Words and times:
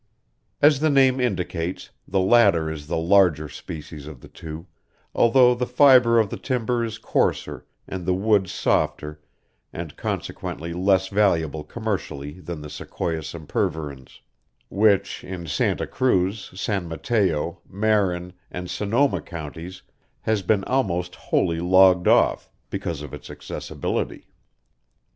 As 0.63 0.79
the 0.79 0.89
name 0.89 1.19
indicates, 1.19 1.91
the 2.07 2.19
latter 2.19 2.71
is 2.71 2.87
the 2.87 2.97
larger 2.97 3.47
species 3.47 4.07
of 4.07 4.21
the 4.21 4.27
two, 4.27 4.65
although 5.13 5.53
the 5.53 5.67
fibre 5.67 6.17
of 6.19 6.31
the 6.31 6.39
timber 6.39 6.83
is 6.83 6.97
coarser 6.97 7.67
and 7.87 8.03
the 8.03 8.15
wood 8.15 8.49
softer 8.49 9.21
and 9.71 9.95
consequently 9.97 10.73
less 10.73 11.09
valuable 11.09 11.63
commercially 11.63 12.39
than 12.39 12.61
the 12.61 12.69
sequoia 12.71 13.21
sempervirens 13.21 14.21
which 14.69 15.23
in 15.23 15.45
Santa 15.45 15.85
Cruz, 15.85 16.49
San 16.59 16.87
Mateo, 16.89 17.61
Marin, 17.69 18.33
and 18.49 18.71
Sonoma 18.71 19.21
counties 19.21 19.83
has 20.21 20.41
been 20.41 20.63
almost 20.63 21.13
wholly 21.13 21.59
logged 21.59 22.07
off, 22.07 22.49
because 22.71 23.03
of 23.03 23.13
its 23.13 23.29
accessibility. 23.29 24.25